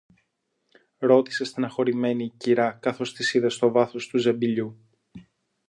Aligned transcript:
ρώτησε 0.97 1.43
στενοχωρημένη 1.43 2.23
η 2.23 2.33
κυρά, 2.37 2.71
καθώς 2.71 3.13
τις 3.13 3.33
είδε 3.33 3.49
στο 3.49 3.71
βάθος 3.71 4.07
του 4.07 4.17
ζεμπιλιού 4.17 4.77